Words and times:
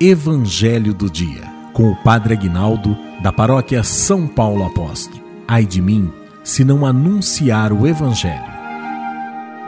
Evangelho 0.00 0.94
do 0.94 1.10
Dia, 1.10 1.42
com 1.74 1.90
o 1.90 1.96
Padre 1.96 2.32
Aguinaldo, 2.32 2.96
da 3.22 3.30
paróquia 3.30 3.84
São 3.84 4.26
Paulo 4.26 4.64
Apóstolo. 4.64 5.22
Ai 5.46 5.66
de 5.66 5.82
mim, 5.82 6.10
se 6.42 6.64
não 6.64 6.86
anunciar 6.86 7.74
o 7.74 7.86
Evangelho. 7.86 8.61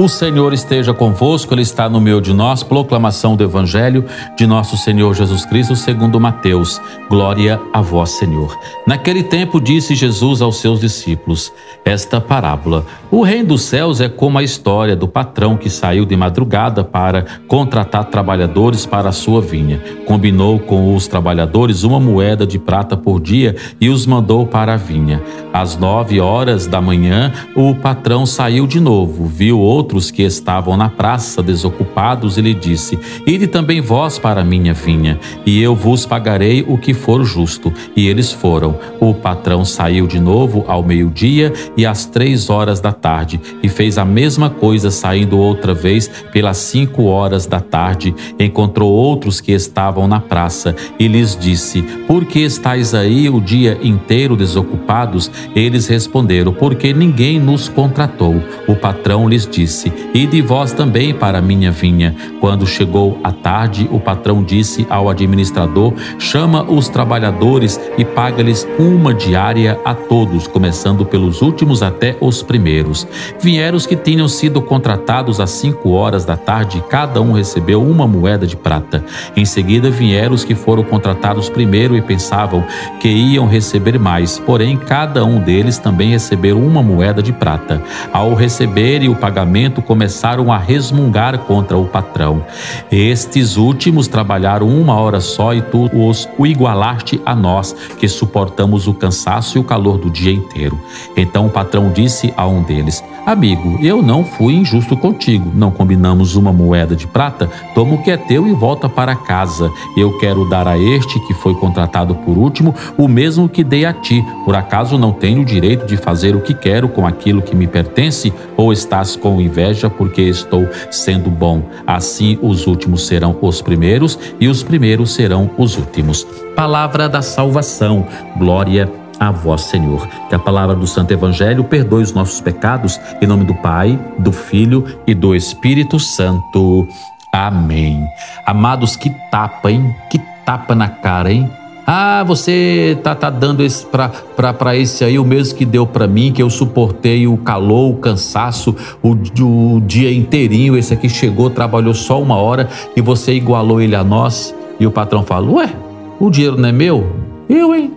O 0.00 0.08
Senhor 0.08 0.54
esteja 0.54 0.94
convosco, 0.94 1.52
Ele 1.52 1.60
está 1.60 1.86
no 1.86 2.00
meio 2.00 2.22
de 2.22 2.32
nós. 2.32 2.62
Proclamação 2.62 3.36
do 3.36 3.44
Evangelho 3.44 4.06
de 4.34 4.46
nosso 4.46 4.74
Senhor 4.78 5.12
Jesus 5.12 5.44
Cristo, 5.44 5.76
segundo 5.76 6.18
Mateus. 6.18 6.80
Glória 7.10 7.60
a 7.70 7.82
vós, 7.82 8.08
Senhor. 8.12 8.58
Naquele 8.86 9.22
tempo 9.22 9.60
disse 9.60 9.94
Jesus 9.94 10.40
aos 10.40 10.56
seus 10.56 10.80
discípulos 10.80 11.52
esta 11.84 12.18
parábola: 12.18 12.86
O 13.10 13.22
reino 13.22 13.48
dos 13.48 13.60
céus 13.60 14.00
é 14.00 14.08
como 14.08 14.38
a 14.38 14.42
história 14.42 14.96
do 14.96 15.06
patrão 15.06 15.58
que 15.58 15.68
saiu 15.68 16.06
de 16.06 16.16
madrugada 16.16 16.82
para 16.82 17.26
contratar 17.46 18.06
trabalhadores 18.06 18.86
para 18.86 19.10
a 19.10 19.12
sua 19.12 19.42
vinha. 19.42 19.82
Combinou 20.06 20.58
com 20.58 20.94
os 20.94 21.06
trabalhadores 21.06 21.82
uma 21.82 22.00
moeda 22.00 22.46
de 22.46 22.58
prata 22.58 22.96
por 22.96 23.20
dia 23.20 23.54
e 23.78 23.90
os 23.90 24.06
mandou 24.06 24.46
para 24.46 24.72
a 24.72 24.78
vinha. 24.78 25.22
Às 25.52 25.76
nove 25.76 26.20
horas 26.20 26.66
da 26.66 26.80
manhã, 26.80 27.30
o 27.54 27.74
patrão 27.74 28.24
saiu 28.24 28.66
de 28.66 28.80
novo, 28.80 29.26
viu 29.26 29.60
outros 29.90 30.10
que 30.12 30.22
estavam 30.22 30.76
na 30.76 30.88
praça 30.88 31.42
desocupados 31.42 32.38
e 32.38 32.40
lhe 32.40 32.54
disse: 32.54 32.96
Ide 33.26 33.48
também 33.48 33.80
vós 33.80 34.20
para 34.20 34.42
a 34.42 34.44
minha 34.44 34.72
vinha, 34.72 35.18
e 35.44 35.60
eu 35.60 35.74
vos 35.74 36.06
pagarei 36.06 36.64
o 36.66 36.78
que 36.78 36.94
for 36.94 37.24
justo. 37.24 37.72
E 37.96 38.06
eles 38.06 38.32
foram. 38.32 38.78
O 39.00 39.12
patrão 39.12 39.64
saiu 39.64 40.06
de 40.06 40.20
novo 40.20 40.64
ao 40.68 40.82
meio-dia 40.82 41.52
e 41.76 41.84
às 41.84 42.06
três 42.06 42.48
horas 42.48 42.80
da 42.80 42.92
tarde, 42.92 43.40
e 43.62 43.68
fez 43.68 43.98
a 43.98 44.04
mesma 44.04 44.48
coisa 44.48 44.92
saindo 44.92 45.38
outra 45.38 45.74
vez 45.74 46.08
pelas 46.32 46.58
cinco 46.58 47.04
horas 47.04 47.46
da 47.46 47.60
tarde. 47.60 48.14
Encontrou 48.38 48.92
outros 48.92 49.40
que 49.40 49.50
estavam 49.50 50.06
na 50.06 50.20
praça 50.20 50.76
e 51.00 51.08
lhes 51.08 51.36
disse: 51.36 51.82
Por 52.06 52.24
que 52.24 52.38
estáis 52.38 52.94
aí 52.94 53.28
o 53.28 53.40
dia 53.40 53.76
inteiro 53.82 54.36
desocupados? 54.36 55.30
Eles 55.56 55.88
responderam: 55.88 56.52
Porque 56.52 56.92
ninguém 56.92 57.40
nos 57.40 57.68
contratou. 57.68 58.40
O 58.68 58.76
patrão 58.76 59.28
lhes 59.28 59.46
disse: 59.46 59.69
disse: 59.70 59.92
Ide 60.12 60.42
vós 60.42 60.72
também 60.72 61.14
para 61.14 61.38
a 61.38 61.42
minha 61.42 61.70
vinha. 61.70 62.14
Quando 62.40 62.66
chegou 62.66 63.18
a 63.22 63.30
tarde, 63.30 63.88
o 63.92 64.00
patrão 64.00 64.42
disse 64.42 64.84
ao 64.90 65.08
administrador: 65.08 65.94
Chama 66.18 66.64
os 66.64 66.88
trabalhadores 66.88 67.80
e 67.96 68.04
paga-lhes 68.04 68.66
uma 68.78 69.14
diária 69.14 69.78
a 69.84 69.94
todos, 69.94 70.48
começando 70.48 71.06
pelos 71.06 71.40
últimos 71.40 71.82
até 71.82 72.16
os 72.20 72.42
primeiros. 72.42 73.06
Vieram 73.40 73.76
os 73.76 73.86
que 73.86 73.94
tinham 73.94 74.26
sido 74.26 74.60
contratados 74.60 75.38
às 75.38 75.50
cinco 75.50 75.90
horas 75.90 76.24
da 76.24 76.36
tarde, 76.36 76.82
cada 76.88 77.20
um 77.20 77.32
recebeu 77.32 77.82
uma 77.82 78.06
moeda 78.06 78.46
de 78.46 78.56
prata. 78.56 79.04
Em 79.36 79.44
seguida 79.44 79.90
vieram 79.90 80.34
os 80.34 80.44
que 80.44 80.54
foram 80.54 80.82
contratados 80.82 81.48
primeiro 81.48 81.96
e 81.96 82.02
pensavam 82.02 82.64
que 82.98 83.08
iam 83.08 83.46
receber 83.46 83.98
mais, 83.98 84.38
porém 84.38 84.76
cada 84.76 85.24
um 85.24 85.38
deles 85.38 85.78
também 85.78 86.10
recebeu 86.10 86.58
uma 86.58 86.82
moeda 86.82 87.22
de 87.22 87.32
prata. 87.32 87.80
Ao 88.12 88.34
receberem 88.34 89.08
o 89.08 89.14
pagamento, 89.14 89.59
momento 89.60 89.82
começaram 89.82 90.50
a 90.50 90.56
resmungar 90.56 91.38
contra 91.40 91.76
o 91.76 91.84
patrão. 91.84 92.42
Estes 92.90 93.58
últimos 93.58 94.08
trabalharam 94.08 94.66
uma 94.66 94.94
hora 94.94 95.20
só 95.20 95.52
e 95.52 95.60
tu 95.60 95.90
os 95.92 96.26
o 96.38 96.46
igualaste 96.46 97.20
a 97.26 97.34
nós, 97.34 97.76
que 97.98 98.08
suportamos 98.08 98.86
o 98.86 98.94
cansaço 98.94 99.58
e 99.58 99.60
o 99.60 99.64
calor 99.64 99.98
do 99.98 100.08
dia 100.08 100.32
inteiro. 100.32 100.80
Então 101.14 101.46
o 101.46 101.50
patrão 101.50 101.92
disse 101.92 102.32
a 102.38 102.46
um 102.46 102.62
deles: 102.62 103.04
Amigo, 103.26 103.78
eu 103.82 104.02
não 104.02 104.24
fui 104.24 104.54
injusto 104.54 104.96
contigo. 104.96 105.52
Não 105.54 105.70
combinamos 105.70 106.36
uma 106.36 106.52
moeda 106.52 106.96
de 106.96 107.06
prata? 107.06 107.48
Toma 107.74 107.94
o 107.94 108.02
que 108.02 108.10
é 108.10 108.16
teu 108.16 108.48
e 108.48 108.52
volta 108.52 108.88
para 108.88 109.14
casa. 109.14 109.70
Eu 109.96 110.18
quero 110.18 110.48
dar 110.48 110.66
a 110.66 110.78
este 110.78 111.20
que 111.26 111.34
foi 111.34 111.54
contratado 111.54 112.14
por 112.14 112.38
último 112.38 112.74
o 112.96 113.06
mesmo 113.06 113.48
que 113.48 113.62
dei 113.62 113.84
a 113.84 113.92
ti. 113.92 114.24
Por 114.44 114.56
acaso 114.56 114.96
não 114.96 115.12
tenho 115.12 115.42
o 115.42 115.44
direito 115.44 115.86
de 115.86 115.96
fazer 115.96 116.34
o 116.34 116.40
que 116.40 116.54
quero 116.54 116.88
com 116.88 117.06
aquilo 117.06 117.42
que 117.42 117.54
me 117.54 117.66
pertence? 117.66 118.32
Ou 118.56 118.72
estás 118.72 119.14
com 119.16 119.40
inveja 119.50 119.90
porque 119.90 120.22
estou 120.22 120.68
sendo 120.90 121.28
bom? 121.28 121.62
Assim 121.86 122.38
os 122.40 122.66
últimos 122.66 123.06
serão 123.06 123.36
os 123.42 123.60
primeiros 123.60 124.18
e 124.40 124.48
os 124.48 124.62
primeiros 124.62 125.12
serão 125.12 125.50
os 125.58 125.76
últimos. 125.76 126.24
Palavra 126.54 127.08
da 127.08 127.20
salvação. 127.20 128.06
Glória 128.38 128.90
a 129.18 129.30
vós, 129.30 129.62
Senhor. 129.62 130.06
Que 130.28 130.34
a 130.34 130.38
palavra 130.38 130.74
do 130.74 130.86
Santo 130.86 131.12
Evangelho 131.12 131.64
perdoe 131.64 132.02
os 132.02 132.12
nossos 132.12 132.40
pecados, 132.40 132.98
em 133.20 133.26
nome 133.26 133.44
do 133.44 133.54
Pai, 133.56 133.98
do 134.18 134.32
Filho 134.32 134.98
e 135.06 135.14
do 135.14 135.34
Espírito 135.34 135.98
Santo. 135.98 136.88
Amém. 137.32 138.06
Amados, 138.46 138.96
que 138.96 139.10
tapa, 139.30 139.70
hein? 139.70 139.94
Que 140.10 140.18
tapa 140.44 140.74
na 140.74 140.88
cara, 140.88 141.30
hein? 141.30 141.50
Ah, 141.86 142.22
você 142.24 142.98
tá, 143.02 143.14
tá 143.14 143.30
dando 143.30 143.62
esse 143.62 143.84
para 143.86 144.76
esse 144.76 145.04
aí 145.04 145.18
o 145.18 145.24
mesmo 145.24 145.56
que 145.56 145.64
deu 145.64 145.86
para 145.86 146.06
mim, 146.06 146.32
que 146.32 146.42
eu 146.42 146.50
suportei 146.50 147.26
o 147.26 147.36
calor, 147.36 147.90
o 147.90 147.96
cansaço, 147.96 148.76
o, 149.02 149.16
o 149.42 149.80
dia 149.80 150.12
inteirinho. 150.12 150.76
Esse 150.76 150.94
aqui 150.94 151.08
chegou, 151.08 151.50
trabalhou 151.50 151.94
só 151.94 152.20
uma 152.20 152.36
hora 152.36 152.68
e 152.94 153.00
você 153.00 153.32
igualou 153.32 153.80
ele 153.80 153.96
a 153.96 154.04
nós. 154.04 154.54
E 154.78 154.86
o 154.86 154.90
patrão 154.90 155.22
fala: 155.22 155.50
Ué, 155.50 155.72
o 156.18 156.30
dinheiro 156.30 156.56
não 156.56 156.68
é 156.68 156.72
meu? 156.72 157.06
Eu, 157.48 157.74
hein? 157.74 157.92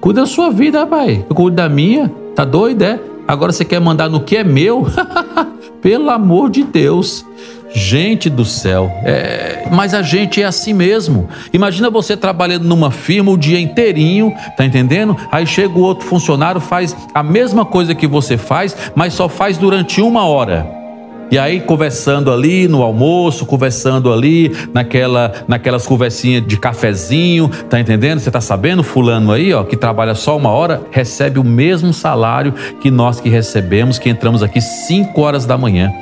Cuida 0.00 0.22
da 0.22 0.26
sua 0.26 0.50
vida, 0.50 0.80
rapaz. 0.80 1.24
Eu 1.28 1.34
cuido 1.34 1.56
da 1.56 1.68
minha. 1.68 2.10
Tá 2.34 2.44
doido, 2.44 2.82
é? 2.82 3.00
Agora 3.26 3.52
você 3.52 3.64
quer 3.64 3.80
mandar 3.80 4.08
no 4.08 4.20
que 4.20 4.36
é 4.36 4.44
meu? 4.44 4.86
Pelo 5.80 6.10
amor 6.10 6.50
de 6.50 6.62
Deus. 6.62 7.24
Gente 7.76 8.30
do 8.30 8.44
céu, 8.44 8.88
é, 9.02 9.66
mas 9.72 9.94
a 9.94 10.00
gente 10.00 10.40
é 10.40 10.44
assim 10.44 10.72
mesmo. 10.72 11.28
Imagina 11.52 11.90
você 11.90 12.16
trabalhando 12.16 12.64
numa 12.64 12.92
firma 12.92 13.32
o 13.32 13.36
dia 13.36 13.58
inteirinho, 13.58 14.32
tá 14.56 14.64
entendendo? 14.64 15.16
Aí 15.32 15.44
chega 15.44 15.76
o 15.76 15.82
outro 15.82 16.06
funcionário, 16.06 16.60
faz 16.60 16.96
a 17.12 17.20
mesma 17.20 17.64
coisa 17.64 17.92
que 17.92 18.06
você 18.06 18.38
faz, 18.38 18.76
mas 18.94 19.12
só 19.14 19.28
faz 19.28 19.58
durante 19.58 20.00
uma 20.00 20.24
hora. 20.24 20.64
E 21.32 21.38
aí 21.38 21.58
conversando 21.58 22.32
ali 22.32 22.68
no 22.68 22.80
almoço, 22.80 23.44
conversando 23.44 24.12
ali 24.12 24.52
naquela, 24.72 25.32
naquelas 25.48 25.84
conversinhas 25.84 26.46
de 26.46 26.56
cafezinho, 26.56 27.48
tá 27.68 27.80
entendendo? 27.80 28.20
Você 28.20 28.30
tá 28.30 28.40
sabendo, 28.40 28.84
fulano 28.84 29.32
aí, 29.32 29.52
ó, 29.52 29.64
que 29.64 29.76
trabalha 29.76 30.14
só 30.14 30.36
uma 30.36 30.50
hora, 30.50 30.82
recebe 30.92 31.40
o 31.40 31.44
mesmo 31.44 31.92
salário 31.92 32.54
que 32.80 32.88
nós 32.88 33.18
que 33.18 33.28
recebemos, 33.28 33.98
que 33.98 34.08
entramos 34.08 34.44
aqui 34.44 34.60
5 34.60 35.20
horas 35.20 35.44
da 35.44 35.58
manhã. 35.58 35.92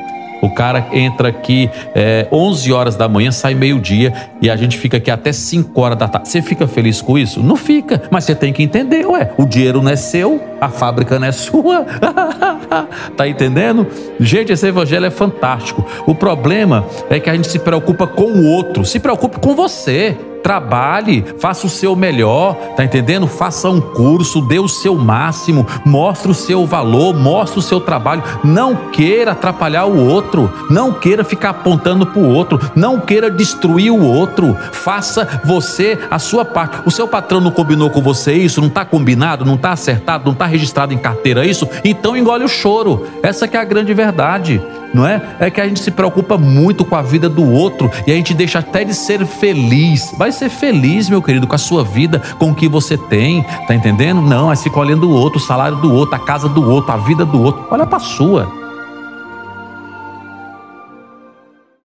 O 0.42 0.50
cara 0.50 0.88
entra 0.92 1.28
aqui 1.28 1.70
é, 1.94 2.26
11 2.32 2.72
horas 2.72 2.96
da 2.96 3.08
manhã, 3.08 3.30
sai 3.30 3.54
meio-dia 3.54 4.12
e 4.40 4.50
a 4.50 4.56
gente 4.56 4.76
fica 4.76 4.96
aqui 4.96 5.10
até 5.10 5.32
5 5.32 5.80
horas 5.80 5.96
da 5.96 6.08
tarde. 6.08 6.28
Você 6.28 6.42
fica 6.42 6.66
feliz 6.66 7.00
com 7.00 7.16
isso? 7.16 7.40
Não 7.40 7.56
fica, 7.56 8.02
mas 8.10 8.24
você 8.24 8.34
tem 8.34 8.52
que 8.52 8.62
entender, 8.62 9.06
ué. 9.06 9.30
O 9.38 9.46
dinheiro 9.46 9.80
não 9.80 9.90
é 9.90 9.96
seu, 9.96 10.51
a 10.62 10.68
fábrica 10.68 11.18
não 11.18 11.26
é 11.26 11.32
sua. 11.32 11.84
tá 13.16 13.26
entendendo? 13.26 13.84
Gente, 14.20 14.52
esse 14.52 14.64
evangelho 14.64 15.06
é 15.06 15.10
fantástico. 15.10 15.84
O 16.06 16.14
problema 16.14 16.86
é 17.10 17.18
que 17.18 17.28
a 17.28 17.34
gente 17.34 17.48
se 17.48 17.58
preocupa 17.58 18.06
com 18.06 18.26
o 18.26 18.46
outro, 18.46 18.84
se 18.84 19.00
preocupe 19.00 19.40
com 19.40 19.56
você 19.56 20.16
trabalhe, 20.42 21.24
faça 21.38 21.66
o 21.66 21.70
seu 21.70 21.94
melhor, 21.94 22.54
tá 22.76 22.84
entendendo? 22.84 23.26
Faça 23.26 23.70
um 23.70 23.80
curso, 23.80 24.40
dê 24.42 24.58
o 24.58 24.68
seu 24.68 24.96
máximo, 24.96 25.66
mostre 25.84 26.30
o 26.30 26.34
seu 26.34 26.66
valor, 26.66 27.14
mostre 27.14 27.60
o 27.60 27.62
seu 27.62 27.80
trabalho. 27.80 28.22
Não 28.42 28.90
queira 28.90 29.32
atrapalhar 29.32 29.86
o 29.86 30.06
outro, 30.08 30.52
não 30.68 30.92
queira 30.92 31.24
ficar 31.24 31.50
apontando 31.50 32.04
para 32.04 32.20
o 32.20 32.28
outro, 32.28 32.58
não 32.74 33.00
queira 33.00 33.30
destruir 33.30 33.92
o 33.92 34.04
outro. 34.04 34.56
Faça 34.72 35.40
você 35.44 35.98
a 36.10 36.18
sua 36.18 36.44
parte. 36.44 36.82
O 36.84 36.90
seu 36.90 37.06
patrão 37.06 37.40
não 37.40 37.50
combinou 37.50 37.88
com 37.90 38.02
você 38.02 38.32
isso, 38.32 38.60
não 38.60 38.68
está 38.68 38.84
combinado, 38.84 39.44
não 39.44 39.54
está 39.54 39.72
acertado, 39.72 40.24
não 40.24 40.32
está 40.32 40.46
registrado 40.52 40.94
em 40.94 40.98
carteira 40.98 41.44
isso, 41.44 41.68
então 41.84 42.16
engole 42.16 42.44
o 42.44 42.48
choro. 42.48 43.06
Essa 43.22 43.48
que 43.48 43.56
é 43.56 43.60
a 43.60 43.64
grande 43.64 43.92
verdade 43.92 44.62
não 44.92 45.06
é? 45.06 45.36
É 45.40 45.50
que 45.50 45.60
a 45.60 45.66
gente 45.66 45.80
se 45.80 45.90
preocupa 45.90 46.36
muito 46.36 46.84
com 46.84 46.94
a 46.94 47.02
vida 47.02 47.28
do 47.28 47.50
outro 47.50 47.90
e 48.06 48.12
a 48.12 48.14
gente 48.14 48.34
deixa 48.34 48.58
até 48.58 48.84
de 48.84 48.94
ser 48.94 49.24
feliz. 49.24 50.12
Vai 50.18 50.30
ser 50.30 50.48
feliz, 50.48 51.08
meu 51.08 51.22
querido, 51.22 51.46
com 51.46 51.54
a 51.54 51.58
sua 51.58 51.82
vida, 51.82 52.20
com 52.38 52.50
o 52.50 52.54
que 52.54 52.68
você 52.68 52.96
tem, 52.96 53.42
tá 53.66 53.74
entendendo? 53.74 54.20
Não, 54.20 54.52
é 54.52 54.56
fica 54.56 54.78
olhando 54.78 55.08
o 55.08 55.12
outro, 55.12 55.38
o 55.38 55.42
salário 55.42 55.78
do 55.78 55.92
outro, 55.92 56.14
a 56.14 56.18
casa 56.18 56.48
do 56.48 56.68
outro, 56.68 56.92
a 56.92 56.96
vida 56.96 57.24
do 57.24 57.42
outro. 57.42 57.66
Olha 57.70 57.86
para 57.86 57.98
sua. 57.98 58.61